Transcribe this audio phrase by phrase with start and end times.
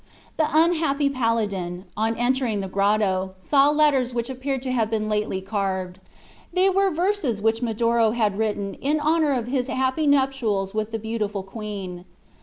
[0.37, 5.41] The unhappy paladin, on entering the grotto, saw letters which appeared to have been lately
[5.41, 5.99] carved.
[6.51, 10.97] They were verses which Medoro had written in honor of his happy nuptials with the
[10.97, 12.05] beautiful queen.